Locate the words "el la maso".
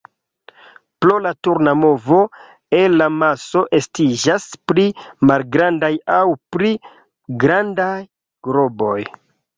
2.79-3.63